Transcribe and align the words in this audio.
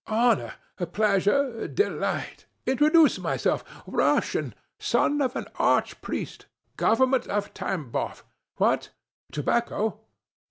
honor... 0.07 0.55
pleasure... 0.93 1.67
delight... 1.67 2.47
introduce 2.65 3.19
myself... 3.19 3.63
Russian... 3.85 4.55
son 4.79 5.21
of 5.21 5.35
an 5.35 5.45
arch 5.59 6.01
priest... 6.01 6.47
Government 6.75 7.27
of 7.27 7.53
Tambov... 7.53 8.23
What? 8.55 8.89
Tobacco! 9.31 9.99